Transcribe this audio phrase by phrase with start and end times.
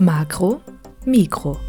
[0.00, 0.62] Makro,
[1.04, 1.60] Mikro.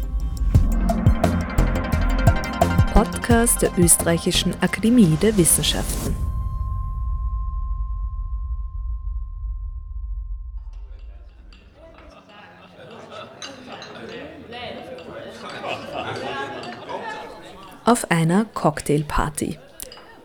[2.94, 6.16] Podcast der Österreichischen Akademie der Wissenschaften.
[17.84, 19.58] Auf einer Cocktailparty.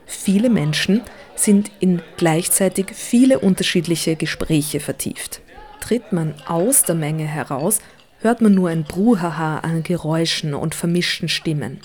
[0.05, 1.01] Viele Menschen
[1.35, 5.41] sind in gleichzeitig viele unterschiedliche Gespräche vertieft.
[5.81, 7.79] Tritt man aus der Menge heraus,
[8.21, 11.79] hört man nur ein Bruhaha an Geräuschen und vermischten Stimmen.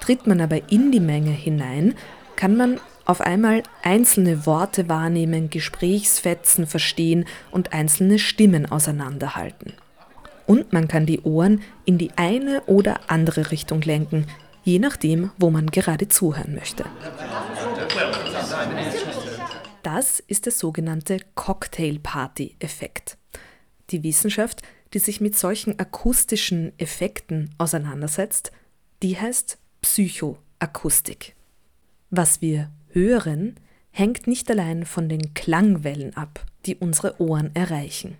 [0.00, 1.94] Tritt man aber in die Menge hinein,
[2.36, 9.74] kann man auf einmal einzelne Worte wahrnehmen, Gesprächsfetzen verstehen und einzelne Stimmen auseinanderhalten.
[10.46, 14.26] Und man kann die Ohren in die eine oder andere Richtung lenken,
[14.62, 16.84] je nachdem, wo man gerade zuhören möchte.
[19.82, 23.18] Das ist der sogenannte Cocktail-Party-Effekt.
[23.90, 24.62] Die Wissenschaft,
[24.94, 28.52] die sich mit solchen akustischen Effekten auseinandersetzt,
[29.02, 31.34] die heißt Psychoakustik.
[32.10, 33.56] Was wir hören,
[33.90, 38.16] hängt nicht allein von den Klangwellen ab, die unsere Ohren erreichen.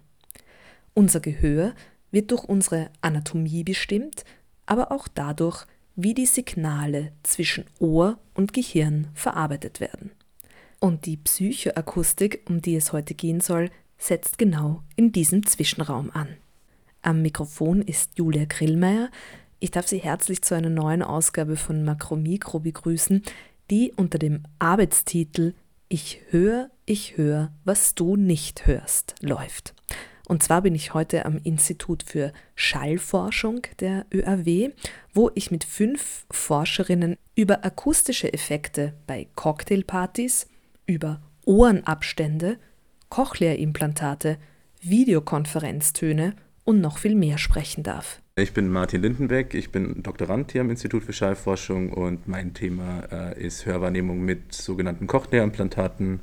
[0.95, 1.75] Unser Gehör
[2.11, 4.25] wird durch unsere Anatomie bestimmt,
[4.67, 5.67] aber auch dadurch,
[5.97, 10.11] wie die Signale zwischen Ohr und Gehirn verarbeitet werden.
[10.81, 16.37] Und die Psychoakustik, um die es heute gehen soll, setzt genau in diesem Zwischenraum an.
[17.05, 19.11] Am Mikrofon ist Julia Grillmeier.
[19.61, 23.23] Ich darf Sie herzlich zu einer neuen Ausgabe von Makromikro begrüßen,
[23.71, 25.53] die unter dem Arbeitstitel
[25.91, 29.75] Ich höre, ich höre, was du nicht hörst läuft.
[30.29, 34.73] Und zwar bin ich heute am Institut für Schallforschung der ÖAW,
[35.13, 40.47] wo ich mit fünf Forscherinnen über akustische Effekte bei Cocktailpartys,
[40.87, 42.57] über Ohrenabstände,
[43.11, 44.39] Cochlea-Implantate,
[44.81, 48.21] Videokonferenztöne und noch viel mehr sprechen darf.
[48.37, 53.05] Ich bin Martin Lindenbeck, ich bin Doktorand hier am Institut für Schallforschung und mein Thema
[53.13, 56.21] äh, ist Hörwahrnehmung mit sogenannten Cochlea-Implantaten.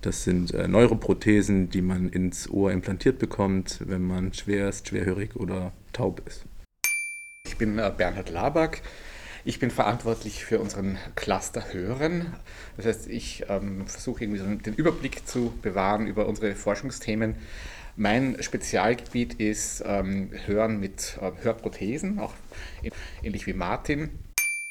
[0.00, 5.36] Das sind äh, Neuroprothesen, die man ins Ohr implantiert bekommt, wenn man schwer ist, schwerhörig
[5.36, 6.44] oder taub ist.
[7.46, 8.82] Ich bin äh, Bernhard Laback.
[9.46, 12.34] Ich bin verantwortlich für unseren Cluster Hören.
[12.76, 17.36] Das heißt, ich ähm, versuche irgendwie so den Überblick zu bewahren über unsere Forschungsthemen.
[17.96, 22.32] Mein Spezialgebiet ist ähm, Hören mit äh, Hörprothesen, auch
[23.22, 24.10] ähnlich wie Martin.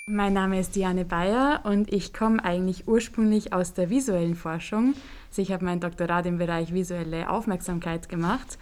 [0.05, 4.95] Mein Name ist Diane Bayer und ich komme eigentlich ursprünglich aus der visuellen Forschung.
[5.29, 8.57] Also ich habe mein Doktorat im Bereich visuelle Aufmerksamkeit gemacht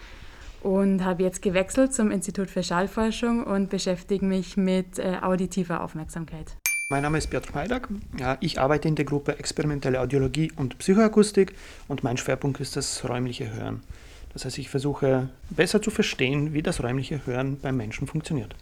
[0.61, 6.55] und habe jetzt gewechselt zum Institut für Schallforschung und beschäftige mich mit äh, auditiver Aufmerksamkeit.
[6.91, 7.89] Mein Name ist Piotr Majdak.
[8.41, 11.55] Ich arbeite in der Gruppe Experimentelle Audiologie und Psychoakustik
[11.87, 13.81] und mein Schwerpunkt ist das räumliche Hören.
[14.33, 18.55] Das heißt, ich versuche besser zu verstehen, wie das räumliche Hören beim Menschen funktioniert.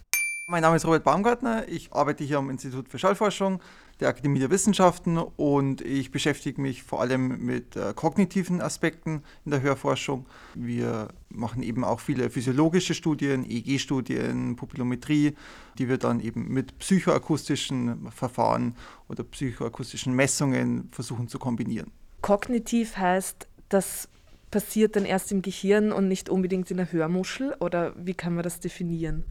[0.48, 1.68] Mein Name ist Robert Baumgartner.
[1.68, 3.62] Ich arbeite hier am Institut für Schallforschung
[4.00, 9.52] der Akademie der Wissenschaften und ich beschäftige mich vor allem mit äh, kognitiven Aspekten in
[9.52, 10.26] der Hörforschung.
[10.56, 15.36] Wir machen eben auch viele physiologische Studien, EEG-Studien, Pupillometrie,
[15.78, 18.76] die wir dann eben mit psychoakustischen Verfahren
[19.10, 21.92] oder psychoakustischen Messungen versuchen zu kombinieren.
[22.22, 24.08] Kognitiv heißt, dass
[24.52, 27.56] passiert dann erst im Gehirn und nicht unbedingt in der Hörmuschel?
[27.60, 29.24] Oder wie kann man das definieren?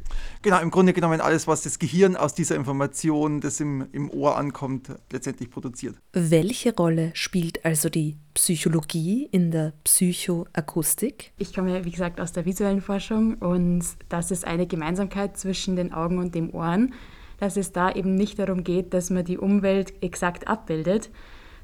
[0.42, 4.36] Genau, im Grunde genommen alles, was das Gehirn aus dieser Information, das im, im Ohr
[4.36, 5.96] ankommt, letztendlich produziert.
[6.12, 11.32] Welche Rolle spielt also die Psychologie in der Psychoakustik?
[11.38, 15.76] Ich komme ja, wie gesagt, aus der visuellen Forschung und das ist eine Gemeinsamkeit zwischen
[15.76, 16.94] den Augen und dem Ohren,
[17.38, 21.10] dass es da eben nicht darum geht, dass man die Umwelt exakt abbildet,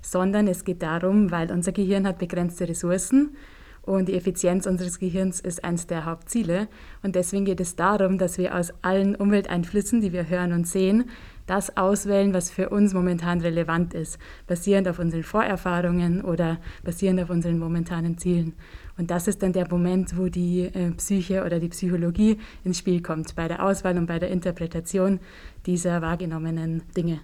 [0.05, 3.37] sondern es geht darum, weil unser Gehirn hat begrenzte Ressourcen
[3.83, 6.69] und die Effizienz unseres Gehirns ist eines der Hauptziele.
[7.03, 11.11] Und deswegen geht es darum, dass wir aus allen Umwelteinflüssen, die wir hören und sehen,
[11.47, 17.29] das auswählen, was für uns momentan relevant ist, basierend auf unseren Vorerfahrungen oder basierend auf
[17.29, 18.55] unseren momentanen Zielen.
[18.97, 23.03] Und das ist dann der Moment, wo die äh, Psyche oder die Psychologie ins Spiel
[23.03, 25.21] kommt, bei der Auswahl und bei der Interpretation
[25.67, 27.21] dieser wahrgenommenen Dinge.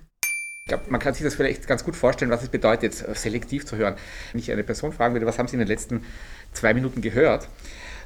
[0.71, 3.97] Glaube, man kann sich das vielleicht ganz gut vorstellen, was es bedeutet, selektiv zu hören.
[4.31, 6.05] Wenn ich eine Person fragen würde, was haben Sie in den letzten
[6.53, 7.49] zwei Minuten gehört,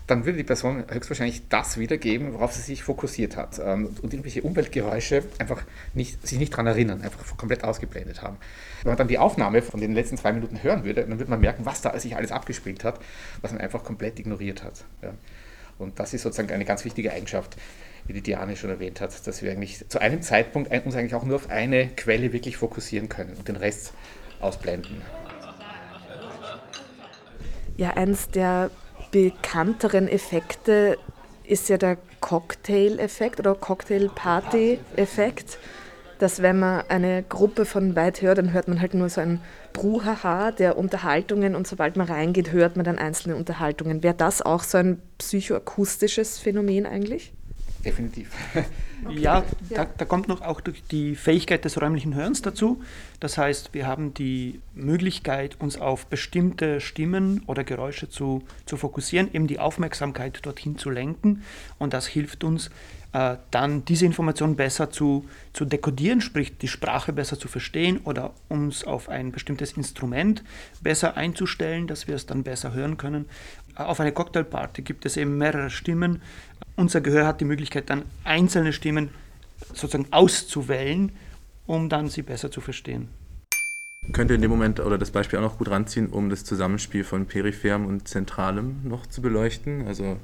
[0.07, 4.41] dann würde die Person höchstwahrscheinlich das wiedergeben, worauf sie sich fokussiert hat ähm, und irgendwelche
[4.41, 5.63] Umweltgeräusche einfach
[5.93, 8.39] nicht, sich nicht daran erinnern, einfach komplett ausgeblendet haben.
[8.83, 11.41] Wenn man dann die Aufnahme von den letzten zwei Minuten hören würde, dann würde man
[11.41, 12.99] merken, was da sich alles abgespielt hat,
[13.43, 14.85] was man einfach komplett ignoriert hat.
[15.79, 17.57] Und das ist sozusagen eine ganz wichtige Eigenschaft
[18.07, 21.25] wie die Diane schon erwähnt hat, dass wir eigentlich zu einem Zeitpunkt uns eigentlich auch
[21.25, 23.93] nur auf eine Quelle wirklich fokussieren können und den Rest
[24.41, 25.03] ausblenden.
[27.77, 28.71] Ja, eins der
[29.11, 30.99] bekannteren Effekte
[31.45, 35.59] ist ja der Cocktail-Effekt oder Cocktail-Party-Effekt,
[36.19, 39.41] dass wenn man eine Gruppe von weit hört, dann hört man halt nur so ein
[39.75, 44.03] Bruhaha der Unterhaltungen und sobald man reingeht, hört man dann einzelne Unterhaltungen.
[44.03, 47.35] Wäre das auch so ein psychoakustisches Phänomen eigentlich?
[47.85, 48.31] Definitiv.
[49.05, 49.21] Okay.
[49.21, 52.83] Ja, da, da, kommt noch auch die Fähigkeit des räumlichen Hörens dazu.
[53.21, 59.29] Das heißt, wir haben die Möglichkeit, uns auf bestimmte Stimmen oder Geräusche zu, zu fokussieren,
[59.35, 61.43] eben die Aufmerksamkeit dorthin zu lenken.
[61.79, 62.71] Und das hilft uns
[63.15, 65.25] äh, dann, diese Information besser zu,
[65.55, 70.45] zu dekodieren, sprich die Sprache besser zu verstehen oder uns auf ein bestimmtes Instrument
[70.83, 73.25] besser einzustellen, dass wir es dann besser hören können.
[73.77, 76.21] Auf einer Cocktailparty gibt es eben mehrere Stimmen
[76.77, 79.11] unser Gehör hat die Möglichkeit, dann einzelne Stimmen
[79.73, 81.13] sozusagen auszuwählen,
[81.67, 83.09] um dann sie besser zu verstehen.
[84.13, 87.27] Könnte in dem Moment oder das Beispiel auch noch gut ranziehen, um das Zusammenspiel von
[87.27, 89.87] peripherem und zentralem noch zu beleuchten.
[89.87, 90.19] Also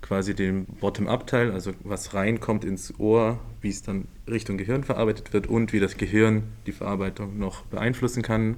[0.00, 5.46] quasi den Bottom-up-Teil, also was reinkommt ins Ohr, wie es dann Richtung Gehirn verarbeitet wird
[5.46, 8.56] und wie das Gehirn die Verarbeitung noch beeinflussen kann.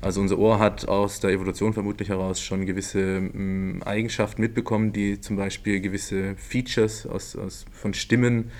[0.00, 5.20] Also unser Ohr hat aus der Evolution vermutlich heraus schon gewisse ähm, Eigenschaften mitbekommen, die
[5.20, 8.50] zum Beispiel gewisse Features aus, aus, von Stimmen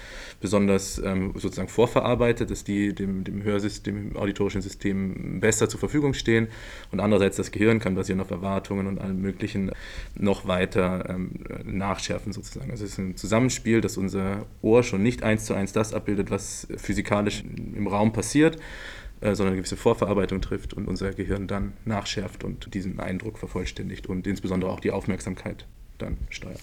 [0.40, 6.14] besonders ähm, sozusagen vorverarbeitet, dass die dem, dem Hörsystem, dem auditorischen System besser zur Verfügung
[6.14, 6.48] stehen.
[6.92, 9.70] Und andererseits das Gehirn kann basieren auf Erwartungen und allem Möglichen
[10.14, 11.30] noch weiter ähm,
[11.64, 12.70] nachschärfen sozusagen.
[12.70, 16.30] Also es ist ein Zusammenspiel, dass unser Ohr schon nicht eins zu eins das abbildet,
[16.30, 17.44] was physikalisch
[17.74, 18.58] im Raum passiert,
[19.24, 24.26] sondern eine gewisse Vorverarbeitung trifft und unser Gehirn dann nachschärft und diesen Eindruck vervollständigt und
[24.26, 25.66] insbesondere auch die Aufmerksamkeit
[25.98, 26.60] dann steuert.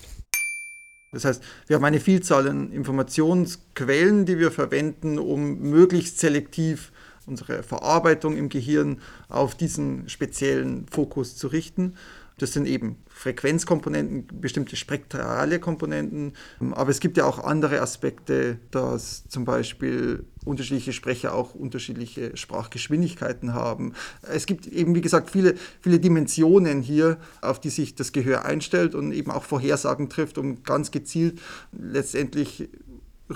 [1.11, 6.91] Das heißt, wir haben eine Vielzahl an Informationsquellen, die wir verwenden, um möglichst selektiv
[7.25, 11.95] unsere Verarbeitung im Gehirn auf diesen speziellen Fokus zu richten.
[12.41, 16.33] Das sind eben Frequenzkomponenten, bestimmte spektrale Komponenten.
[16.71, 23.53] Aber es gibt ja auch andere Aspekte, dass zum Beispiel unterschiedliche Sprecher auch unterschiedliche Sprachgeschwindigkeiten
[23.53, 23.93] haben.
[24.23, 28.95] Es gibt eben, wie gesagt, viele, viele Dimensionen hier, auf die sich das Gehör einstellt
[28.95, 31.39] und eben auch Vorhersagen trifft, um ganz gezielt
[31.71, 32.69] letztendlich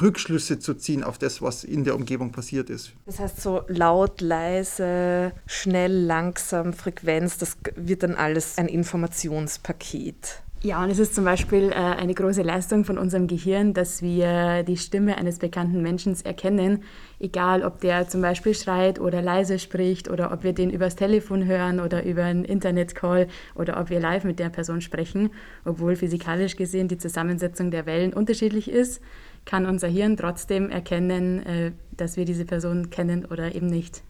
[0.02, 2.94] Rückschlüsse zu ziehen auf das, was in der Umgebung passiert ist.
[3.06, 10.44] Das heißt so laut, leise, schnell, langsam, Frequenz, das wird dann alles ein Informationspaket.
[10.66, 14.64] Ja, und es ist zum Beispiel äh, eine große Leistung von unserem Gehirn, dass wir
[14.64, 16.82] die Stimme eines bekannten Menschen erkennen,
[17.20, 21.46] egal ob der zum Beispiel schreit oder leise spricht oder ob wir den übers Telefon
[21.46, 25.30] hören oder über einen Internetcall oder ob wir live mit der Person sprechen,
[25.66, 29.02] obwohl physikalisch gesehen die Zusammensetzung der Wellen unterschiedlich ist
[29.46, 34.04] kann unser Hirn trotzdem erkennen, äh, dass wir diese Person kennen oder eben nicht.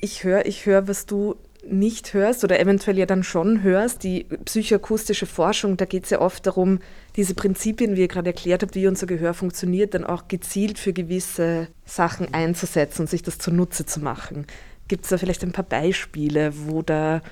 [0.00, 1.36] Ich höre, ich höre, was du
[1.68, 4.04] nicht hörst oder eventuell ja dann schon hörst.
[4.04, 6.80] Die psychoakustische Forschung, da geht es ja oft darum,
[7.16, 10.92] diese Prinzipien, wie ihr gerade erklärt habt, wie unser Gehör funktioniert, dann auch gezielt für
[10.92, 14.46] gewisse Sachen einzusetzen und sich das zunutze zu machen.
[14.88, 17.22] Gibt es da vielleicht ein paar Beispiele, wo da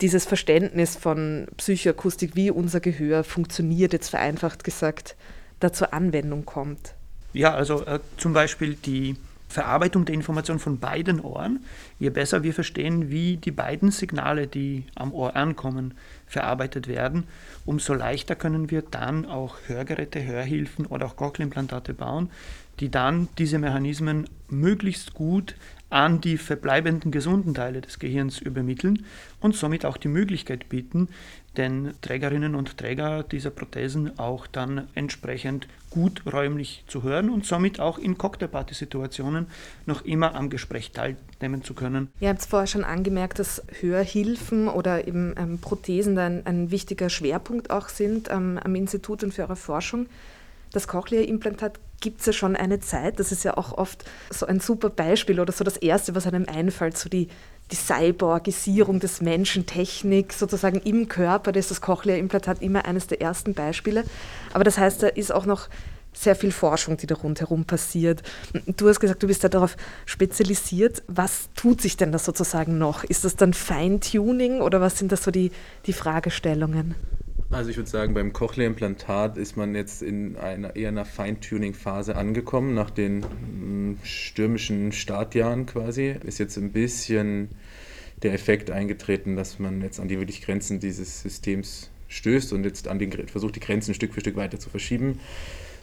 [0.00, 5.16] dieses Verständnis von Psychoakustik, wie unser Gehör funktioniert, jetzt vereinfacht gesagt,
[5.62, 6.94] da zur Anwendung kommt?
[7.32, 9.16] Ja, also äh, zum Beispiel die
[9.52, 11.60] Verarbeitung der Information von beiden Ohren.
[11.98, 15.94] Je besser wir verstehen, wie die beiden Signale, die am Ohr ankommen,
[16.26, 17.24] verarbeitet werden,
[17.66, 22.30] umso leichter können wir dann auch Hörgeräte, Hörhilfen oder auch Cochlearimplantate bauen,
[22.80, 25.54] die dann diese Mechanismen möglichst gut
[25.92, 29.04] an die verbleibenden gesunden Teile des Gehirns übermitteln
[29.40, 31.08] und somit auch die Möglichkeit bieten,
[31.58, 37.78] den Trägerinnen und Träger dieser Prothesen auch dann entsprechend gut räumlich zu hören und somit
[37.78, 39.48] auch in Cocktailparty-Situationen
[39.84, 42.10] noch immer am Gespräch teilnehmen zu können.
[42.20, 47.10] Ihr habt es vorher schon angemerkt, dass Hörhilfen oder eben ähm, Prothesen ein, ein wichtiger
[47.10, 50.06] Schwerpunkt auch sind ähm, am Institut und für eure Forschung.
[50.72, 53.18] Das Cochlea-Implantat gibt es ja schon eine Zeit.
[53.18, 56.46] Das ist ja auch oft so ein super Beispiel oder so das Erste, was einem
[56.46, 57.28] einfällt, so die,
[57.70, 61.52] die Cyborgisierung des Menschen, Technik sozusagen im Körper.
[61.52, 64.04] Das ist das Cochlea-Implantat immer eines der ersten Beispiele.
[64.52, 65.68] Aber das heißt, da ist auch noch
[66.12, 68.22] sehr viel Forschung, die da rundherum passiert.
[68.66, 71.02] Du hast gesagt, du bist da darauf spezialisiert.
[71.06, 73.04] Was tut sich denn da sozusagen noch?
[73.04, 75.52] Ist das dann Feintuning oder was sind das so die,
[75.86, 76.94] die Fragestellungen?
[77.52, 82.72] Also ich würde sagen, beim Cochlea-Implantat ist man jetzt in einer eher einer Feintuning-Phase angekommen,
[82.72, 86.16] nach den mm, stürmischen Startjahren quasi.
[86.24, 87.50] Ist jetzt ein bisschen
[88.22, 92.88] der Effekt eingetreten, dass man jetzt an die wirklich Grenzen dieses Systems stößt und jetzt
[92.88, 95.20] an den, versucht, die Grenzen Stück für Stück weiter zu verschieben.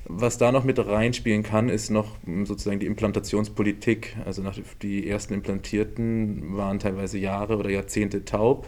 [0.06, 4.18] Was da noch mit reinspielen kann, ist noch mm, sozusagen die Implantationspolitik.
[4.26, 4.44] Also
[4.82, 8.68] die ersten Implantierten waren teilweise Jahre oder Jahrzehnte taub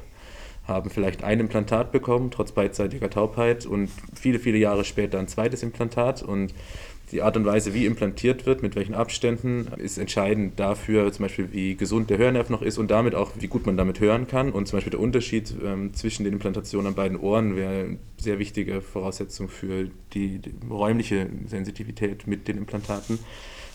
[0.71, 5.63] haben vielleicht ein Implantat bekommen, trotz beidseitiger Taubheit und viele, viele Jahre später ein zweites
[5.63, 6.53] Implantat und
[7.11, 11.51] die Art und Weise, wie implantiert wird, mit welchen Abständen, ist entscheidend dafür, zum Beispiel,
[11.51, 14.51] wie gesund der Hörnerv noch ist und damit auch, wie gut man damit hören kann.
[14.51, 18.39] Und zum Beispiel der Unterschied ähm, zwischen den Implantationen an beiden Ohren wäre eine sehr
[18.39, 23.19] wichtige Voraussetzung für die, die räumliche Sensitivität mit den Implantaten.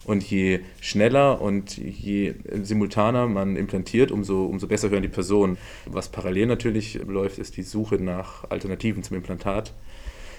[0.06, 5.58] Und je schneller und je simultaner man implantiert, umso, umso besser hören die Personen.
[5.84, 9.72] Was parallel natürlich läuft, ist die Suche nach Alternativen zum Implantat.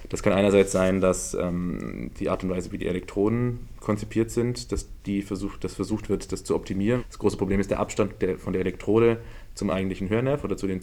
[0.09, 4.71] Das kann einerseits sein, dass ähm, die Art und Weise, wie die Elektroden konzipiert sind,
[4.71, 7.03] dass die versucht, dass versucht wird, das zu optimieren.
[7.07, 9.19] Das große Problem ist der Abstand der, von der Elektrode
[9.53, 10.79] zum eigentlichen Hörnerv oder zu den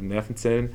[0.00, 0.70] Nervenzellen.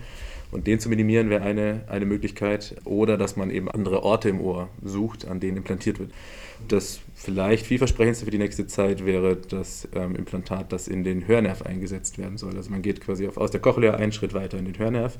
[0.51, 2.75] Und den zu minimieren wäre eine, eine Möglichkeit.
[2.83, 6.11] Oder dass man eben andere Orte im Ohr sucht, an denen implantiert wird.
[6.67, 11.63] Das vielleicht vielversprechendste für die nächste Zeit wäre das ähm, Implantat, das in den Hörnerv
[11.63, 12.55] eingesetzt werden soll.
[12.55, 15.17] Also man geht quasi auf, aus der Cochlea einen Schritt weiter in den Hörnerv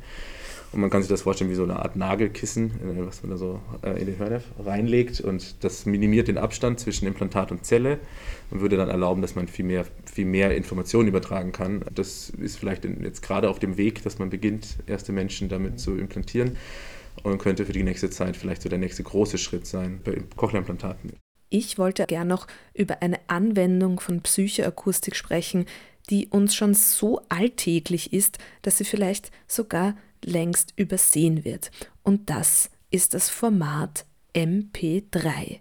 [0.73, 3.37] und man kann sich das vorstellen wie so eine Art Nagelkissen, äh, was man da
[3.37, 5.19] so äh, in den Hörnerv reinlegt.
[5.19, 7.99] Und das minimiert den Abstand zwischen Implantat und Zelle
[8.51, 11.83] und würde dann erlauben, dass man viel mehr, viel mehr Informationen übertragen kann.
[11.93, 15.97] Das ist vielleicht jetzt gerade auf dem Weg, dass man beginnt, erste Menschen damit zu
[15.97, 16.57] implantieren
[17.23, 21.13] und könnte für die nächste Zeit vielleicht so der nächste große Schritt sein bei Cochlea-Implantaten.
[21.49, 25.65] Ich wollte gern noch über eine Anwendung von Psychoakustik sprechen,
[26.09, 31.71] die uns schon so alltäglich ist, dass sie vielleicht sogar längst übersehen wird.
[32.03, 35.59] Und das ist das Format MP3.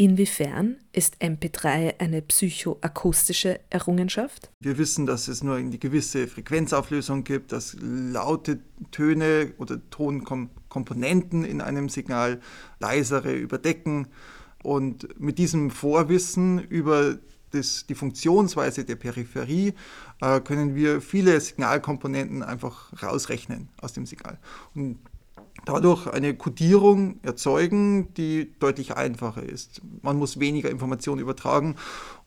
[0.00, 4.48] Inwiefern ist MP3 eine psychoakustische Errungenschaft?
[4.60, 8.60] Wir wissen, dass es nur eine gewisse Frequenzauflösung gibt, dass laute
[8.92, 12.40] Töne oder Tonkomponenten in einem Signal
[12.78, 14.06] leisere überdecken.
[14.62, 17.18] Und mit diesem Vorwissen über
[17.50, 19.74] das, die Funktionsweise der Peripherie
[20.20, 24.38] äh, können wir viele Signalkomponenten einfach rausrechnen aus dem Signal.
[24.74, 24.98] Und
[25.64, 29.82] dadurch eine Codierung erzeugen, die deutlich einfacher ist.
[30.02, 31.76] Man muss weniger Informationen übertragen,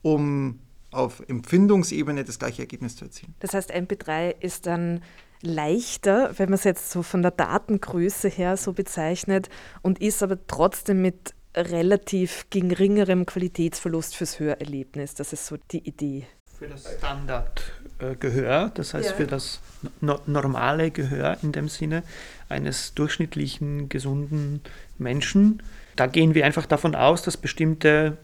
[0.02, 0.60] um
[0.90, 3.34] auf Empfindungsebene das gleiche Ergebnis zu erzielen.
[3.40, 5.00] Das heißt, MP3 ist dann
[5.40, 9.48] leichter, wenn man es jetzt so von der Datengröße her so bezeichnet
[9.80, 15.14] und ist aber trotzdem mit relativ geringerem Qualitätsverlust fürs Hörerlebnis.
[15.14, 16.26] Das ist so die Idee.
[16.58, 19.16] Für das Standardgehör, das heißt ja.
[19.16, 19.60] für das
[20.00, 22.04] no normale Gehör in dem Sinne
[22.48, 24.60] eines durchschnittlichen, gesunden
[24.98, 25.62] Menschen.
[25.96, 28.16] Da gehen wir einfach davon aus, dass bestimmte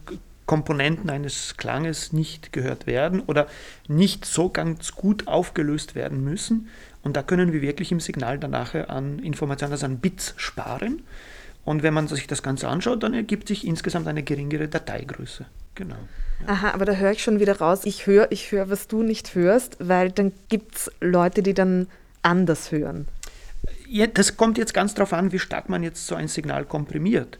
[0.45, 3.45] Komponenten eines Klanges nicht gehört werden oder
[3.87, 6.69] nicht so ganz gut aufgelöst werden müssen.
[7.03, 11.03] Und da können wir wirklich im Signal danach an Informationen, also an Bits sparen.
[11.65, 15.45] Und wenn man sich das Ganze anschaut, dann ergibt sich insgesamt eine geringere Dateigröße.
[15.75, 15.97] Genau.
[16.41, 16.53] Ja.
[16.53, 19.35] Aha, aber da höre ich schon wieder raus, ich höre, ich höre, was du nicht
[19.35, 21.87] hörst, weil dann gibt es Leute, die dann
[22.21, 23.07] anders hören.
[23.87, 27.39] Ja, das kommt jetzt ganz darauf an, wie stark man jetzt so ein Signal komprimiert.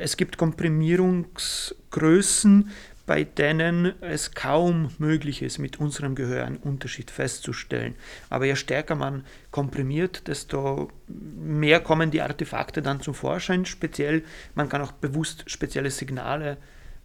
[0.00, 2.70] Es gibt Komprimierungsgrößen,
[3.08, 7.94] bei denen es kaum möglich ist, mit unserem Gehör einen Unterschied festzustellen.
[8.28, 13.64] Aber je stärker man komprimiert, desto mehr kommen die Artefakte dann zum Vorschein.
[13.64, 14.22] Speziell,
[14.54, 16.58] man kann auch bewusst spezielle Signale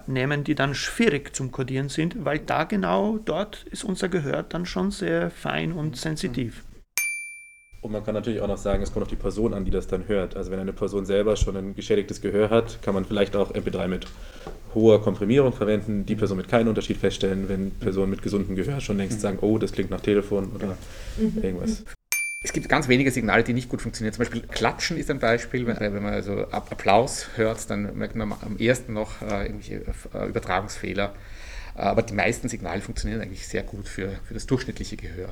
[0.05, 4.65] nehmen, die dann schwierig zum Kodieren sind, weil da genau dort ist unser Gehör dann
[4.65, 6.65] schon sehr fein und sensitiv.
[7.79, 9.87] Und man kann natürlich auch noch sagen, es kommt auf die Person an, die das
[9.87, 10.35] dann hört.
[10.35, 13.87] Also wenn eine Person selber schon ein geschädigtes Gehör hat, kann man vielleicht auch MP3
[13.87, 14.07] mit
[14.75, 18.97] hoher Komprimierung verwenden, die Person mit keinen Unterschied feststellen, wenn Personen mit gesundem Gehör schon
[18.97, 20.77] längst sagen, oh, das klingt nach Telefon oder
[21.17, 21.43] mhm.
[21.43, 21.83] irgendwas.
[22.45, 24.13] Es gibt ganz wenige Signale, die nicht gut funktionieren.
[24.13, 25.65] Zum Beispiel Klatschen ist ein Beispiel.
[25.65, 31.13] Wenn man also Applaus hört, dann merkt man am ersten noch äh, irgendwelche äh, Übertragungsfehler.
[31.75, 35.29] Aber die meisten Signale funktionieren eigentlich sehr gut für, für das durchschnittliche Gehör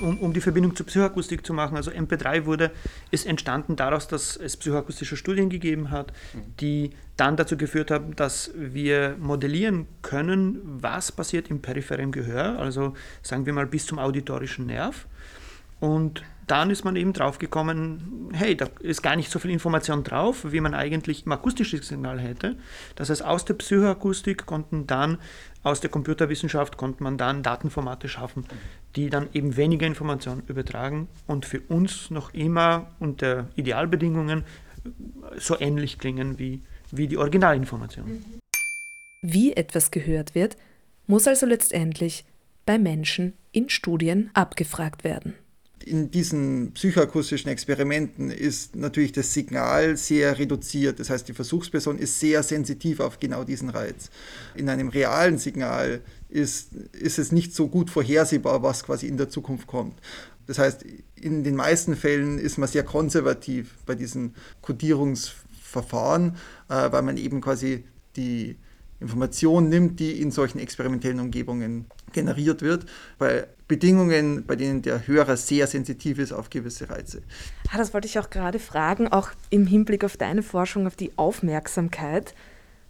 [0.00, 2.70] um, um die Verbindung zur Psychoakustik zu machen, also MP3 wurde,
[3.10, 6.12] ist entstanden daraus, dass es psychoakustische Studien gegeben hat,
[6.60, 12.94] die dann dazu geführt haben, dass wir modellieren können, was passiert im peripheren Gehör, also
[13.22, 15.06] sagen wir mal bis zum auditorischen Nerv.
[15.80, 20.02] Und dann ist man eben drauf gekommen, hey, da ist gar nicht so viel Information
[20.02, 22.56] drauf, wie man eigentlich im akustischen Signal hätte.
[22.96, 25.18] Das heißt, aus der Psychoakustik konnten dann,
[25.62, 28.46] aus der Computerwissenschaft konnte man dann Datenformate schaffen,
[28.96, 34.44] die dann eben weniger Informationen übertragen und für uns noch immer unter Idealbedingungen
[35.36, 38.24] so ähnlich klingen wie, wie die Originalinformation.
[39.22, 40.56] Wie etwas gehört wird,
[41.06, 42.24] muss also letztendlich
[42.64, 45.34] bei Menschen in Studien abgefragt werden
[45.88, 51.00] in diesen psychoakustischen Experimenten ist natürlich das Signal sehr reduziert.
[51.00, 54.10] Das heißt, die Versuchsperson ist sehr sensitiv auf genau diesen Reiz.
[54.54, 59.28] In einem realen Signal ist, ist es nicht so gut vorhersehbar, was quasi in der
[59.28, 59.98] Zukunft kommt.
[60.46, 60.84] Das heißt,
[61.16, 66.36] in den meisten Fällen ist man sehr konservativ bei diesen Codierungsverfahren,
[66.68, 67.84] äh, weil man eben quasi
[68.16, 68.56] die
[69.00, 72.86] Information nimmt, die in solchen experimentellen Umgebungen generiert wird,
[73.18, 77.22] bei Bedingungen, bei denen der Hörer sehr sensitiv ist auf gewisse Reize.
[77.70, 81.12] Ah, das wollte ich auch gerade fragen, auch im Hinblick auf deine Forschung, auf die
[81.16, 82.34] Aufmerksamkeit.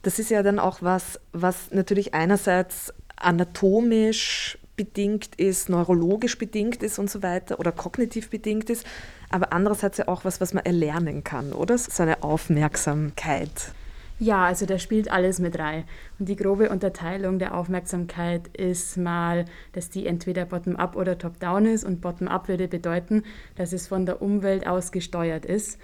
[0.02, 7.00] Das ist ja dann auch was, was natürlich einerseits anatomisch bedingt ist, neurologisch bedingt ist
[7.00, 8.86] und so weiter oder kognitiv bedingt ist,
[9.28, 11.76] aber andererseits ja auch was, was man erlernen kann, oder?
[11.76, 13.72] So Aufmerksamkeit.
[14.20, 15.84] Ja, also da spielt alles mit rein.
[16.18, 21.84] Und die grobe Unterteilung der Aufmerksamkeit ist mal, dass die entweder bottom-up oder top-down ist.
[21.84, 23.22] Und bottom-up würde bedeuten,
[23.54, 25.78] dass es von der Umwelt aus gesteuert ist,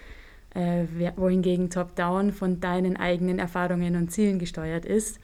[0.55, 0.85] äh,
[1.17, 5.21] wohingegen top-down von deinen eigenen Erfahrungen und Zielen gesteuert ist.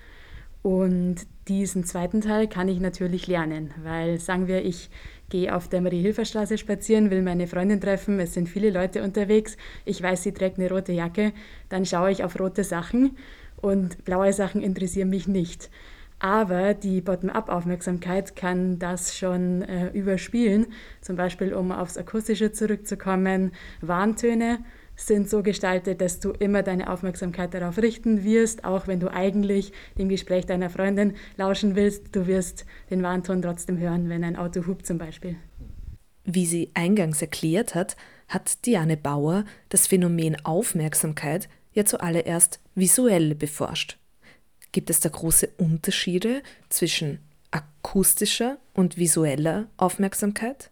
[0.62, 1.16] Und
[1.48, 4.90] diesen zweiten Teil kann ich natürlich lernen, weil sagen wir, ich
[5.30, 10.02] gehe auf der Marie-Hilfer-Straße spazieren, will meine Freundin treffen, es sind viele Leute unterwegs, ich
[10.02, 11.32] weiß, sie trägt eine rote Jacke,
[11.68, 13.16] dann schaue ich auf rote Sachen
[13.60, 15.70] und blaue Sachen interessieren mich nicht.
[16.18, 20.66] Aber die Bottom-up-Aufmerksamkeit kann das schon äh, überspielen.
[21.00, 24.58] Zum Beispiel, um aufs Akustische zurückzukommen, Warntöne
[25.00, 29.72] sind so gestaltet, dass du immer deine Aufmerksamkeit darauf richten wirst, auch wenn du eigentlich
[29.98, 32.14] dem Gespräch deiner Freundin lauschen willst.
[32.14, 35.36] Du wirst den Warnton trotzdem hören, wenn ein Auto hupt zum Beispiel.
[36.24, 37.96] Wie sie eingangs erklärt hat,
[38.28, 43.98] hat Diane Bauer das Phänomen Aufmerksamkeit ja zuallererst visuell beforscht.
[44.72, 47.18] Gibt es da große Unterschiede zwischen
[47.50, 50.70] akustischer und visueller Aufmerksamkeit?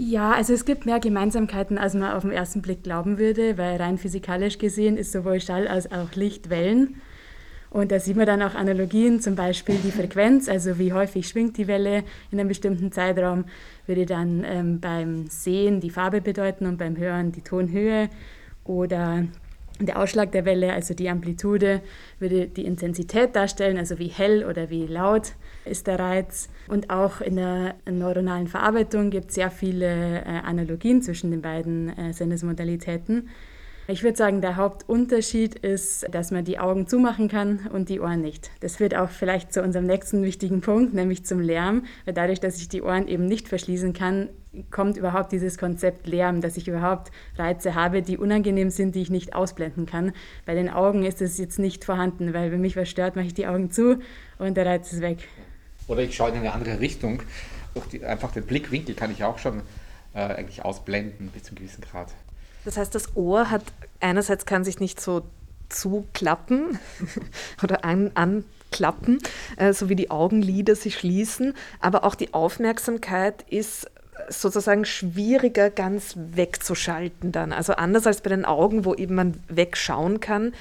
[0.00, 3.78] Ja, also es gibt mehr Gemeinsamkeiten, als man auf den ersten Blick glauben würde, weil
[3.78, 7.00] rein physikalisch gesehen ist sowohl Schall als auch Licht Wellen.
[7.70, 11.56] Und da sieht man dann auch Analogien, zum Beispiel die Frequenz, also wie häufig schwingt
[11.56, 13.46] die Welle in einem bestimmten Zeitraum,
[13.86, 18.08] würde dann ähm, beim Sehen die Farbe bedeuten und beim Hören die Tonhöhe.
[18.62, 19.24] Oder
[19.80, 21.80] der Ausschlag der Welle, also die Amplitude,
[22.18, 25.32] würde die Intensität darstellen, also wie hell oder wie laut
[25.64, 26.48] ist der Reiz.
[26.66, 31.96] Und auch in der neuronalen Verarbeitung gibt es sehr viele äh, Analogien zwischen den beiden
[31.96, 33.28] äh, Sinnesmodalitäten.
[33.90, 38.20] Ich würde sagen, der Hauptunterschied ist, dass man die Augen zumachen kann und die Ohren
[38.20, 38.50] nicht.
[38.60, 41.84] Das führt auch vielleicht zu unserem nächsten wichtigen Punkt, nämlich zum Lärm.
[42.04, 44.28] Weil dadurch, dass ich die Ohren eben nicht verschließen kann,
[44.70, 49.10] kommt überhaupt dieses Konzept Lärm, dass ich überhaupt Reize habe, die unangenehm sind, die ich
[49.10, 50.12] nicht ausblenden kann.
[50.46, 53.34] Bei den Augen ist es jetzt nicht vorhanden, weil wenn mich was stört, mache ich
[53.34, 54.00] die Augen zu
[54.38, 55.28] und der Reiz ist weg.
[55.86, 57.22] Oder ich schaue in eine andere Richtung.
[57.74, 59.62] Durch die, einfach den Blickwinkel kann ich auch schon
[60.14, 62.08] äh, eigentlich ausblenden bis zu einem gewissen Grad.
[62.64, 63.62] Das heißt, das Ohr hat
[64.00, 65.22] einerseits kann sich nicht so
[65.68, 66.78] zuklappen
[67.62, 69.18] oder an, anklappen,
[69.56, 73.90] äh, so wie die Augenlider sich schließen, aber auch die Aufmerksamkeit ist
[74.28, 77.52] sozusagen schwieriger ganz wegzuschalten dann.
[77.52, 80.52] Also anders als bei den Augen, wo eben man wegschauen kann,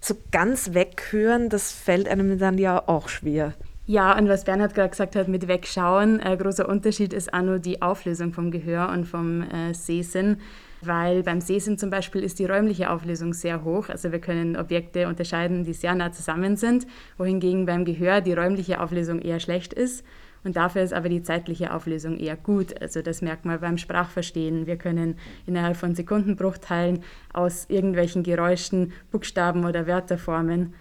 [0.00, 3.54] so ganz weghören, das fällt einem dann ja auch schwer.
[3.86, 7.58] Ja, und was Bernhard gerade gesagt hat mit Wegschauen, ein großer Unterschied ist auch nur
[7.58, 10.38] die Auflösung vom Gehör und vom äh, Sehsinn,
[10.80, 13.90] weil beim Sehsinn zum Beispiel ist die räumliche Auflösung sehr hoch.
[13.90, 16.86] Also wir können Objekte unterscheiden, die sehr nah zusammen sind,
[17.18, 20.02] wohingegen beim Gehör die räumliche Auflösung eher schlecht ist.
[20.44, 22.80] Und dafür ist aber die zeitliche Auflösung eher gut.
[22.80, 24.66] Also das merkt man beim Sprachverstehen.
[24.66, 27.02] Wir können innerhalb von Sekundenbruchteilen
[27.32, 30.74] aus irgendwelchen Geräuschen Buchstaben oder Wörter formen.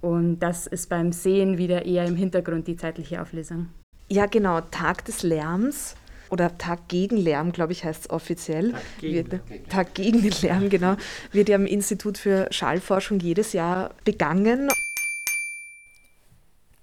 [0.00, 3.68] Und das ist beim Sehen wieder eher im Hintergrund die zeitliche Auflösung.
[4.08, 4.60] Ja, genau.
[4.60, 5.94] Tag des Lärms
[6.30, 8.72] oder Tag gegen Lärm, glaube ich, heißt es offiziell.
[8.72, 10.96] Tag gegen, wird, Tag gegen den Lärm, genau.
[11.30, 14.68] Wird ja am Institut für Schallforschung jedes Jahr begangen.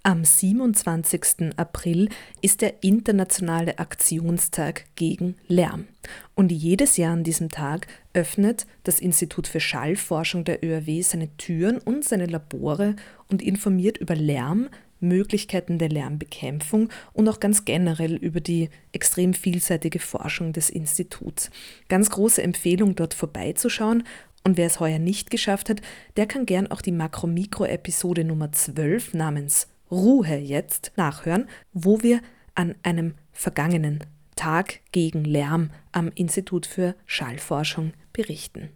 [0.02, 1.58] Am 27.
[1.58, 2.08] April
[2.40, 5.88] ist der internationale Aktionstag gegen Lärm.
[6.34, 11.76] Und jedes Jahr an diesem Tag öffnet das Institut für Schallforschung der ÖRW seine Türen
[11.76, 12.96] und seine Labore
[13.28, 19.98] und informiert über Lärm, Möglichkeiten der Lärmbekämpfung und auch ganz generell über die extrem vielseitige
[19.98, 21.50] Forschung des Instituts.
[21.90, 24.04] Ganz große Empfehlung, dort vorbeizuschauen.
[24.44, 25.82] Und wer es heuer nicht geschafft hat,
[26.16, 32.20] der kann gern auch die Makro-Mikro-Episode Nummer 12 namens Ruhe jetzt nachhören, wo wir
[32.54, 34.00] an einem vergangenen
[34.36, 38.70] Tag gegen Lärm am Institut für Schallforschung berichten.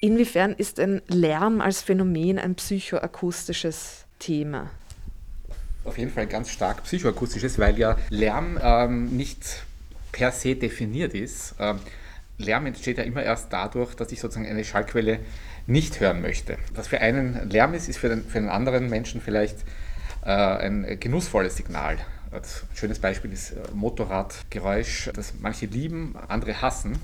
[0.00, 4.70] Inwiefern ist ein Lärm als Phänomen ein psychoakustisches Thema?
[5.84, 9.64] Auf jeden Fall ganz stark psychoakustisches, weil ja Lärm ähm, nicht
[10.12, 11.54] per se definiert ist.
[11.58, 11.78] Ähm,
[12.38, 15.20] Lärm entsteht ja immer erst dadurch, dass ich sozusagen eine Schallquelle
[15.66, 16.58] nicht hören möchte.
[16.74, 19.64] Was für einen Lärm ist, ist für den, für einen anderen Menschen vielleicht äh,
[20.30, 21.98] ein genussvolles Signal.
[22.32, 22.42] Ein
[22.74, 26.98] schönes Beispiel ist äh, Motorradgeräusch, das manche lieben, andere hassen.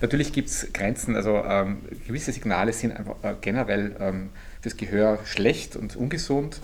[0.00, 5.18] Natürlich gibt es Grenzen, also ähm, gewisse Signale sind einfach äh, generell ähm, fürs Gehör
[5.24, 6.60] schlecht und ungesund.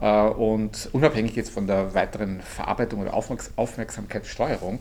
[0.00, 4.80] Äh, und unabhängig jetzt von der weiteren Verarbeitung oder Aufmerks Aufmerksamkeitssteuerung,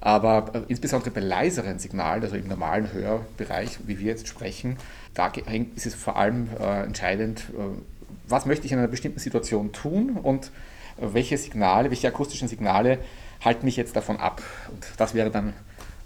[0.00, 4.76] aber äh, insbesondere bei leiseren Signalen, also im normalen Hörbereich, wie wir jetzt sprechen,
[5.14, 5.32] da
[5.74, 7.95] ist es vor allem äh, entscheidend, äh,
[8.28, 10.50] was möchte ich in einer bestimmten Situation tun und
[10.98, 12.98] welche Signale, welche akustischen Signale
[13.44, 14.42] halten mich jetzt davon ab.
[14.70, 15.52] Und das wäre dann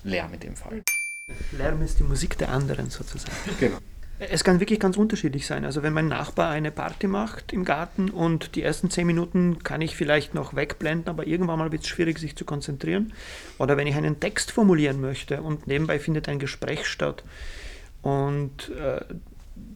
[0.05, 0.83] Lärm in dem Fall.
[1.57, 3.37] Lärm ist die Musik der anderen sozusagen.
[3.59, 3.79] Genau.
[4.23, 5.65] Es kann wirklich ganz unterschiedlich sein.
[5.65, 9.81] Also wenn mein Nachbar eine Party macht im Garten und die ersten zehn Minuten kann
[9.81, 13.15] ich vielleicht noch wegblenden, aber irgendwann mal wird es schwierig, sich zu konzentrieren.
[13.59, 17.25] Oder wenn ich einen Text formulieren möchte und nebenbei findet ein Gespräch statt
[18.03, 19.01] und äh,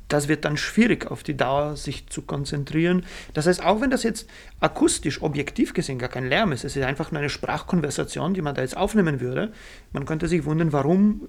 [0.08, 3.04] das wird dann schwierig auf die Dauer sich zu konzentrieren.
[3.32, 4.28] Das heißt, auch wenn das jetzt
[4.60, 8.54] akustisch, objektiv gesehen gar kein Lärm ist, es ist einfach nur eine Sprachkonversation, die man
[8.54, 9.52] da jetzt aufnehmen würde,
[9.92, 11.28] man könnte sich wundern, warum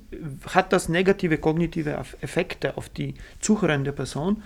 [0.53, 4.43] hat das negative kognitive Effekte auf die zuhörende Person,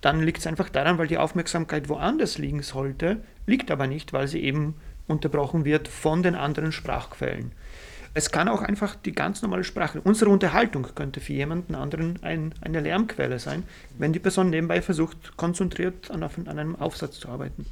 [0.00, 4.28] dann liegt es einfach daran, weil die Aufmerksamkeit woanders liegen sollte, liegt aber nicht, weil
[4.28, 4.74] sie eben
[5.06, 7.52] unterbrochen wird von den anderen Sprachquellen.
[8.14, 10.02] Es kann auch einfach die ganz normale Sprache.
[10.02, 13.62] Unsere Unterhaltung könnte für jemanden anderen ein, eine Lärmquelle sein,
[13.96, 17.64] wenn die Person nebenbei versucht, konzentriert an, an einem Aufsatz zu arbeiten.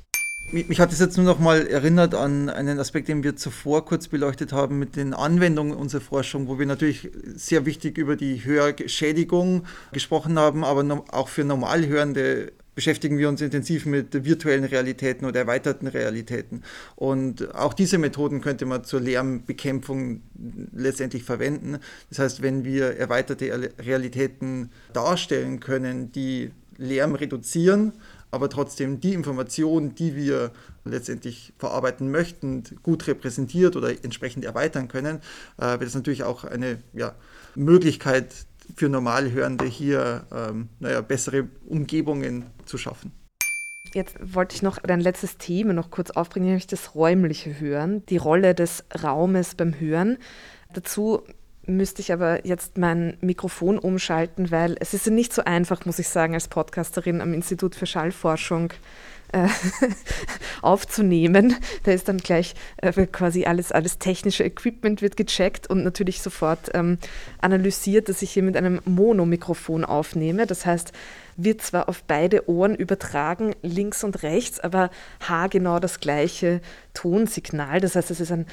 [0.53, 4.09] Mich hat es jetzt nur noch mal erinnert an einen Aspekt, den wir zuvor kurz
[4.09, 9.65] beleuchtet haben mit den Anwendungen unserer Forschung, wo wir natürlich sehr wichtig über die Hörschädigung
[9.93, 15.87] gesprochen haben, aber auch für Normalhörende beschäftigen wir uns intensiv mit virtuellen Realitäten oder erweiterten
[15.87, 16.63] Realitäten.
[16.97, 20.23] Und auch diese Methoden könnte man zur Lärmbekämpfung
[20.73, 21.77] letztendlich verwenden.
[22.09, 27.93] Das heißt, wenn wir erweiterte Realitäten darstellen können, die Lärm reduzieren,
[28.31, 30.51] aber trotzdem die Information, die wir
[30.87, 35.19] letztendlich verarbeiten möchten, gut repräsentiert oder entsprechend erweitern können,
[35.59, 37.15] äh, wäre das natürlich auch eine ja,
[37.55, 43.13] Möglichkeit, für Normalhörende hier ähm, naja, bessere Umgebungen zu schaffen.
[43.93, 48.19] Jetzt wollte ich noch ein letztes Thema noch kurz aufbringen, nämlich das räumliche Hören, die
[48.19, 50.19] Rolle des Raumes beim Hören.
[50.73, 51.23] Dazu
[51.67, 56.09] müsste ich aber jetzt mein Mikrofon umschalten, weil es ist nicht so einfach, muss ich
[56.09, 58.73] sagen, als Podcasterin am Institut für Schallforschung
[59.33, 59.49] äh,
[60.63, 61.57] aufzunehmen.
[61.85, 66.71] Da ist dann gleich äh, quasi alles, alles technische Equipment wird gecheckt und natürlich sofort
[66.75, 66.99] ähm,
[67.41, 70.47] analysiert, dass ich hier mit einem Monomikrofon aufnehme.
[70.47, 70.93] Das heißt,
[71.37, 74.91] wird zwar auf beide Ohren übertragen, links und rechts, aber
[75.21, 76.61] haargenau das gleiche
[76.95, 77.81] Tonsignal.
[77.81, 78.47] Das heißt, es ist ein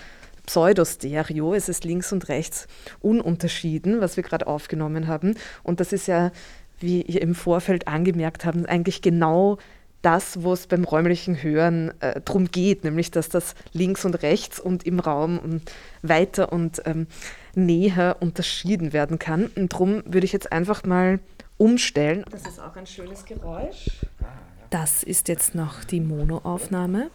[0.45, 2.67] Pseudostereo, es ist links und rechts
[3.01, 5.35] ununterschieden, was wir gerade aufgenommen haben.
[5.63, 6.31] Und das ist ja,
[6.79, 9.57] wie ihr im Vorfeld angemerkt habt, eigentlich genau
[10.01, 14.59] das, wo es beim räumlichen Hören äh, darum geht, nämlich dass das links und rechts
[14.59, 17.07] und im Raum und weiter und ähm,
[17.55, 19.47] näher unterschieden werden kann.
[19.55, 21.19] Und darum würde ich jetzt einfach mal
[21.57, 22.23] umstellen.
[22.29, 23.89] Das ist auch ein schönes Geräusch.
[24.69, 27.09] Das ist jetzt noch die Monoaufnahme.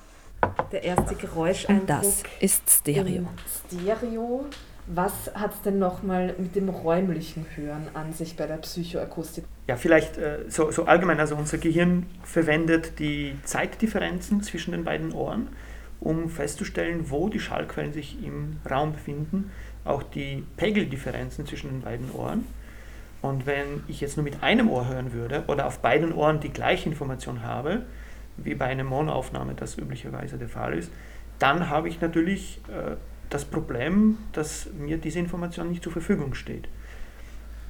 [0.73, 1.87] Der erste Geräuscheindruck.
[1.87, 3.29] Das ist Stereo.
[3.69, 4.47] Stereo
[4.95, 9.45] was hat es denn nochmal mit dem räumlichen Hören an sich bei der Psychoakustik?
[9.69, 11.21] Ja, vielleicht äh, so, so, allgemein.
[11.21, 15.49] Also unser Gehirn verwendet die Zeitdifferenzen zwischen den beiden Ohren,
[16.01, 19.51] um festzustellen, wo die Schallquellen sich im Raum befinden.
[19.85, 22.47] Auch die Pegeldifferenzen zwischen den beiden Ohren.
[23.21, 26.51] Und wenn ich jetzt nur mit einem Ohr hören würde oder auf beiden Ohren die
[26.51, 27.83] gleiche Information habe,
[28.37, 30.91] wie bei einer Monoaufnahme das üblicherweise der Fall ist,
[31.39, 32.97] dann habe ich natürlich äh,
[33.33, 36.69] das Problem, dass mir diese Information nicht zur Verfügung steht.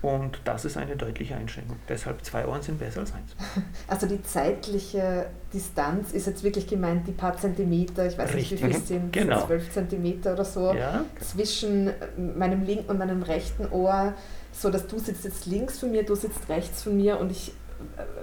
[0.03, 1.77] Und das ist eine deutliche Einschränkung.
[1.89, 3.37] Deshalb zwei Ohren sind besser als eins.
[3.87, 8.63] Also die zeitliche Distanz ist jetzt wirklich gemeint, die paar Zentimeter, ich weiß Richtig.
[8.63, 9.47] nicht, wie viel sind, genau.
[9.47, 11.05] zwölf Zentimeter oder so, ja.
[11.21, 11.93] zwischen
[12.37, 14.15] meinem linken und meinem rechten Ohr,
[14.51, 17.53] so dass du sitzt jetzt links von mir, du sitzt rechts von mir und ich,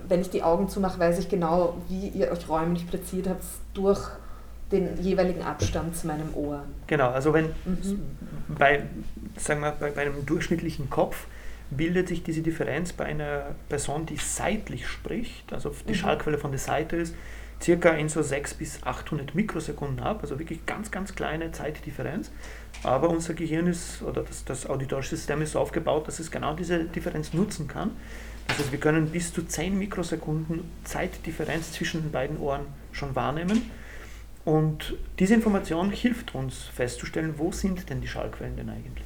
[0.05, 4.01] wenn ich die Augen zumache, weiß ich genau, wie ihr euch räumlich platziert habt, durch
[4.71, 6.63] den jeweiligen Abstand zu meinem Ohr.
[6.87, 8.01] Genau, also wenn mhm.
[8.49, 8.83] bei,
[9.37, 11.25] sagen wir, bei, bei einem durchschnittlichen Kopf
[11.71, 15.95] bildet sich diese Differenz bei einer Person, die seitlich spricht, also die mhm.
[15.95, 17.15] Schallquelle von der Seite ist,
[17.61, 22.31] circa in so 600 bis 800 Mikrosekunden ab, also wirklich ganz, ganz kleine Zeitdifferenz.
[22.83, 26.53] Aber unser Gehirn ist, oder das, das auditorische System ist so aufgebaut, dass es genau
[26.53, 27.91] diese Differenz nutzen kann.
[28.47, 33.69] Das heißt, wir können bis zu 10 Mikrosekunden Zeitdifferenz zwischen den beiden Ohren schon wahrnehmen.
[34.49, 39.05] Und diese Information hilft uns festzustellen, wo sind denn die Schallquellen denn eigentlich.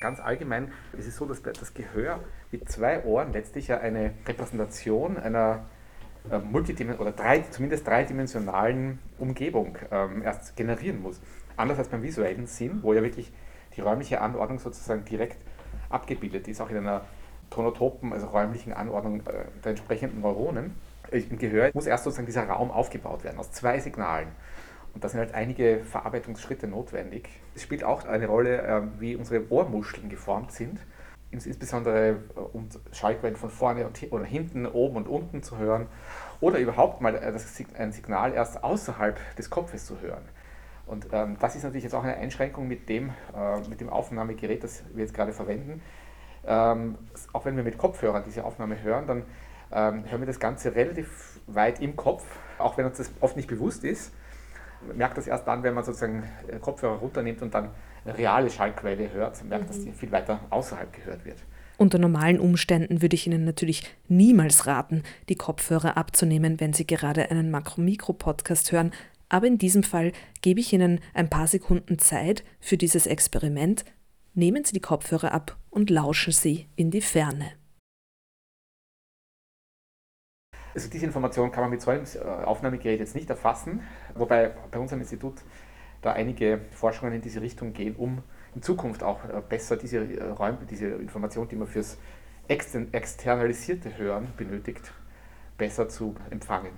[0.00, 2.20] Ganz allgemein ist es so, dass das Gehör
[2.52, 5.64] mit zwei Ohren letztlich ja eine Repräsentation einer
[6.30, 11.20] äh, oder drei, zumindest dreidimensionalen Umgebung ähm, erst generieren muss.
[11.56, 13.32] Anders als beim visuellen Sinn, wo ja wirklich
[13.76, 15.38] die räumliche Anordnung sozusagen direkt
[15.90, 17.00] abgebildet ist, auch in einer
[17.50, 20.76] tonotopen, also räumlichen Anordnung äh, der entsprechenden Neuronen.
[21.10, 24.28] Im Gehör muss erst sozusagen dieser Raum aufgebaut werden aus zwei Signalen.
[24.94, 27.28] Und da sind halt einige Verarbeitungsschritte notwendig.
[27.54, 30.78] Es spielt auch eine Rolle, äh, wie unsere Ohrmuscheln geformt sind
[31.30, 35.86] insbesondere äh, um Schallquellen von vorne und oder hinten, oben und unten zu hören
[36.40, 37.32] oder überhaupt mal äh,
[37.78, 40.22] ein Signal erst außerhalb des Kopfes zu hören.
[40.86, 44.64] Und ähm, das ist natürlich jetzt auch eine Einschränkung mit dem, äh, mit dem Aufnahmegerät,
[44.64, 45.82] das wir jetzt gerade verwenden.
[46.46, 46.96] Ähm,
[47.34, 49.24] auch wenn wir mit Kopfhörern diese Aufnahme hören, dann
[49.72, 52.24] ähm, hören wir das Ganze relativ weit im Kopf,
[52.58, 54.12] auch wenn uns das oft nicht bewusst ist.
[54.86, 57.70] Man merkt das erst dann, wenn man sozusagen äh, Kopfhörer runternimmt und dann
[58.06, 59.68] reale Schallquelle hört, merkt, mhm.
[59.68, 61.38] dass die viel weiter außerhalb gehört wird.
[61.76, 67.30] Unter normalen Umständen würde ich Ihnen natürlich niemals raten, die Kopfhörer abzunehmen, wenn Sie gerade
[67.30, 68.92] einen Makro-Mikro-Podcast hören,
[69.28, 73.84] aber in diesem Fall gebe ich Ihnen ein paar Sekunden Zeit für dieses Experiment.
[74.34, 77.52] Nehmen Sie die Kopfhörer ab und lauschen Sie in die Ferne.
[80.78, 83.80] Also diese Information kann man mit so einem äh, Aufnahmegerät jetzt nicht erfassen,
[84.14, 85.34] wobei bei unserem Institut
[86.02, 88.22] da einige Forschungen in diese Richtung gehen, um
[88.54, 91.98] in Zukunft auch äh, besser diese, äh, Räume, diese Information, die man fürs
[92.46, 94.92] externalisierte Hören benötigt,
[95.56, 96.70] besser zu empfangen.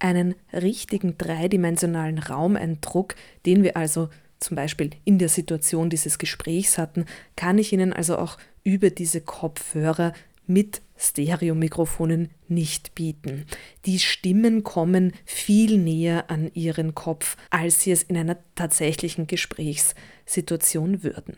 [0.00, 3.14] Einen richtigen dreidimensionalen Raumeindruck,
[3.46, 8.18] den wir also zum Beispiel in der Situation dieses Gesprächs hatten, kann ich Ihnen also
[8.18, 10.12] auch über diese Kopfhörer
[10.50, 13.46] mit Stereomikrofonen nicht bieten.
[13.86, 21.02] Die Stimmen kommen viel näher an ihren Kopf, als sie es in einer tatsächlichen Gesprächssituation
[21.02, 21.36] würden.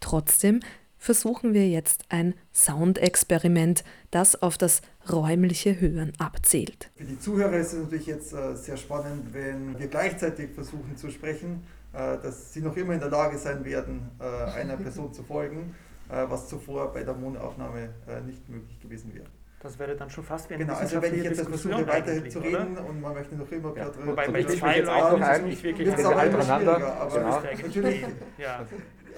[0.00, 0.60] Trotzdem
[0.98, 6.90] versuchen wir jetzt ein Soundexperiment, das auf das räumliche Hören abzielt.
[6.96, 11.10] Für die Zuhörer ist es natürlich jetzt äh, sehr spannend, wenn wir gleichzeitig versuchen zu
[11.10, 15.22] sprechen, äh, dass sie noch immer in der Lage sein werden, äh, einer Person zu
[15.22, 15.74] folgen.
[16.14, 19.26] Äh, was zuvor bei der Mondaufnahme äh, nicht möglich gewesen wäre.
[19.58, 22.38] Das wäre dann schon fast wie eine Genau, also wenn ich jetzt versuche weiter zu
[22.38, 22.86] reden oder?
[22.86, 23.88] und man möchte noch immer ja.
[23.88, 24.06] drin.
[24.06, 27.40] Wobei bei zwei Leuten ist es nicht wirklich wird es auch immer schwieriger, aber genau.
[27.40, 28.04] natürlich
[28.38, 28.66] ja.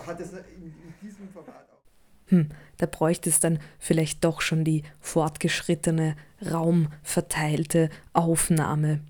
[0.06, 2.30] hat es in, in diesem Format auch.
[2.30, 6.16] Hm, da bräuchte es dann vielleicht doch schon die fortgeschrittene,
[6.50, 9.00] raumverteilte Aufnahme.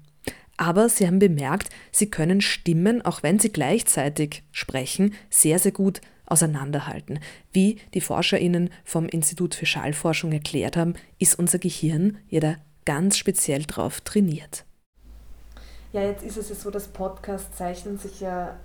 [0.57, 6.01] Aber Sie haben bemerkt, Sie können Stimmen, auch wenn Sie gleichzeitig sprechen, sehr, sehr gut
[6.26, 7.20] auseinanderhalten.
[7.52, 13.16] Wie die ForscherInnen vom Institut für Schallforschung erklärt haben, ist unser Gehirn ja da ganz
[13.16, 14.64] speziell drauf trainiert.
[15.92, 18.58] Ja, jetzt ist es ja so, dass Podcasts zeichnen sich ja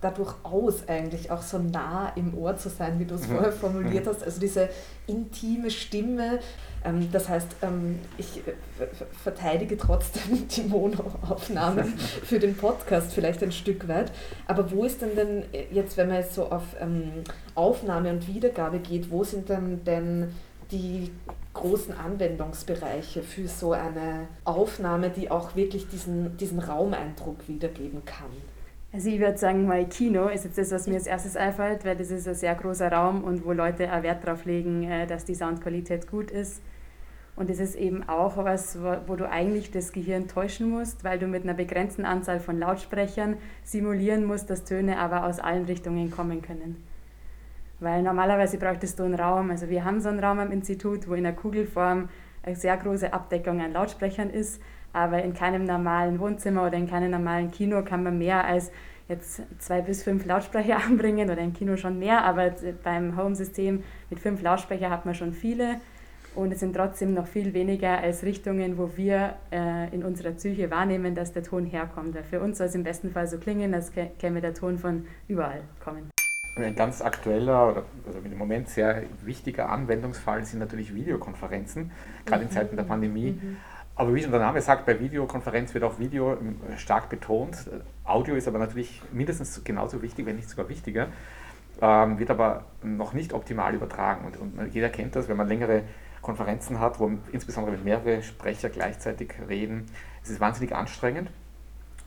[0.00, 3.34] dadurch aus, eigentlich auch so nah im Ohr zu sein, wie du es mhm.
[3.34, 4.10] vorher formuliert mhm.
[4.10, 4.22] hast.
[4.22, 4.68] Also diese
[5.06, 6.38] intime Stimme.
[6.84, 8.52] Ähm, das heißt, ähm, ich äh,
[9.22, 11.84] verteidige trotzdem die Monoaufnahmen
[12.24, 14.12] für den Podcast vielleicht ein Stück weit.
[14.46, 18.78] Aber wo ist denn denn jetzt, wenn man jetzt so auf ähm, Aufnahme und Wiedergabe
[18.78, 20.32] geht, wo sind denn denn
[20.70, 21.10] die
[21.54, 28.30] großen Anwendungsbereiche für so eine Aufnahme, die auch wirklich diesen, diesen Raumeindruck wiedergeben kann?
[28.90, 31.96] Also ich würde sagen, mal Kino ist jetzt das, was mir als erstes einfällt, weil
[31.96, 35.26] das ist ein sehr großer Raum und wo Leute auch Wert darauf legen, äh, dass
[35.26, 36.62] die Soundqualität gut ist.
[37.36, 41.28] Und es ist eben auch was, wo du eigentlich das Gehirn täuschen musst, weil du
[41.28, 46.42] mit einer begrenzten Anzahl von Lautsprechern simulieren musst, dass Töne aber aus allen Richtungen kommen
[46.42, 46.82] können.
[47.78, 51.14] Weil normalerweise bräuchtest du einen Raum, also wir haben so einen Raum am Institut, wo
[51.14, 52.08] in einer Kugelform
[52.42, 54.60] eine sehr große Abdeckung an Lautsprechern ist
[54.92, 58.70] aber in keinem normalen Wohnzimmer oder in keinem normalen Kino kann man mehr als
[59.08, 62.52] jetzt zwei bis fünf Lautsprecher anbringen oder im Kino schon mehr, aber
[62.84, 65.80] beim Home-System mit fünf Lautsprecher hat man schon viele
[66.34, 70.70] und es sind trotzdem noch viel weniger als Richtungen, wo wir äh, in unserer Psyche
[70.70, 72.14] wahrnehmen, dass der Ton herkommt.
[72.14, 75.06] Weil für uns soll es im besten Fall so klingen, als käme der Ton von
[75.26, 76.10] überall kommen.
[76.54, 81.90] Ein ganz aktueller oder also im Moment sehr wichtiger Anwendungsfall sind natürlich Videokonferenzen,
[82.24, 82.88] gerade in Zeiten der mhm.
[82.88, 83.32] Pandemie.
[83.32, 83.56] Mhm.
[83.98, 87.68] Aber wie schon der Name sagt, bei Videokonferenz wird auch Video ähm, stark betont.
[88.04, 91.08] Audio ist aber natürlich mindestens genauso wichtig, wenn nicht sogar wichtiger,
[91.82, 94.24] ähm, wird aber noch nicht optimal übertragen.
[94.24, 95.82] Und, und, jeder kennt das, wenn man längere
[96.22, 99.86] Konferenzen hat, wo insbesondere mehrere Sprecher gleichzeitig reden,
[100.22, 101.32] es ist wahnsinnig anstrengend.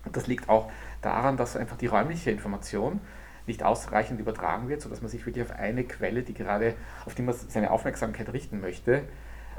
[0.06, 3.02] Und das liegt auch daran, dass einfach die räumliche Information
[3.48, 6.76] nicht ausreichend übertragen wird, sodass man sich wirklich auf eine Quelle, die gerade,
[7.06, 9.04] auf die man seine Aufmerksamkeit richten möchte,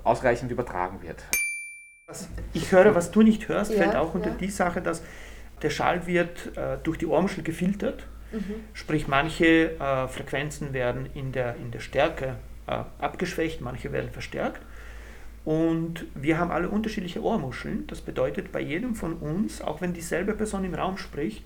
[0.02, 1.26] ausreichend übertragen wird.
[2.52, 4.36] Ich höre, was du nicht hörst, ja, fällt auch unter ja.
[4.36, 5.02] die Sache, dass
[5.62, 8.06] der Schall wird äh, durch die Ohrmuschel gefiltert.
[8.32, 8.54] Mhm.
[8.72, 14.60] Sprich, manche äh, Frequenzen werden in der, in der Stärke äh, abgeschwächt, manche werden verstärkt.
[15.44, 17.86] Und wir haben alle unterschiedliche Ohrmuscheln.
[17.88, 21.44] Das bedeutet, bei jedem von uns, auch wenn dieselbe Person im Raum spricht,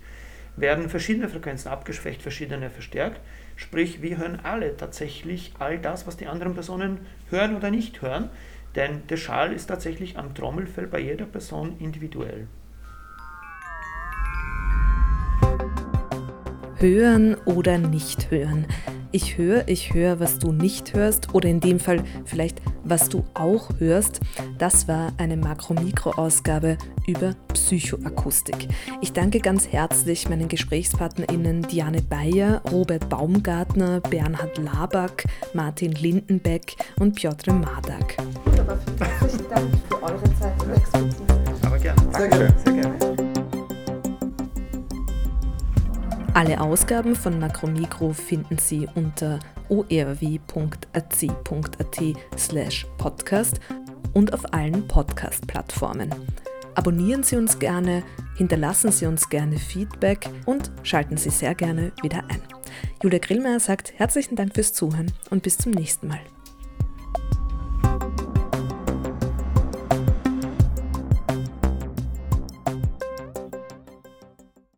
[0.56, 3.20] werden verschiedene Frequenzen abgeschwächt, verschiedene verstärkt.
[3.56, 6.98] Sprich, wir hören alle tatsächlich all das, was die anderen Personen
[7.30, 8.30] hören oder nicht hören.
[8.76, 12.46] Denn der Schall ist tatsächlich am Trommelfell bei jeder Person individuell.
[16.78, 18.66] Hören oder nicht hören.
[19.12, 23.24] Ich höre, ich höre, was du nicht hörst oder in dem Fall vielleicht, was du
[23.32, 24.20] auch hörst.
[24.58, 28.68] Das war eine Makro-Mikro-Ausgabe über Psychoakustik.
[29.00, 37.16] Ich danke ganz herzlich meinen GesprächspartnerInnen Diane Bayer, Robert Baumgartner, Bernhard Laback, Martin Lindenbeck und
[37.16, 38.18] Piotr Madak.
[38.66, 41.22] Wunderbar, herzlichen Dank für eure Zeit und Expertise.
[41.62, 42.00] Aber gerne.
[42.16, 42.54] Sehr gerne.
[42.64, 42.96] Sehr gerne.
[46.34, 51.16] Alle Ausgaben von Makromikro finden Sie unter orw.ac.at
[52.36, 53.60] slash podcast
[54.12, 56.12] und auf allen Podcast-Plattformen.
[56.74, 58.02] Abonnieren Sie uns gerne,
[58.36, 62.42] hinterlassen Sie uns gerne Feedback und schalten Sie sehr gerne wieder ein.
[63.02, 66.20] Julia Grillmeier sagt herzlichen Dank fürs Zuhören und bis zum nächsten Mal.